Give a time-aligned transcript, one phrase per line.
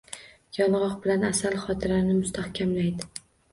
[0.57, 3.11] Yong‘oq bilan asal xotirani mustahkamlaydi.